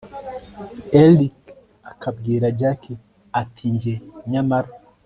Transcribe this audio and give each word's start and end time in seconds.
erick 1.03 1.35
akabwira 1.91 2.45
jack 2.59 2.81
ati 3.41 3.65
njye 3.75 3.95
nyamara 4.31 4.69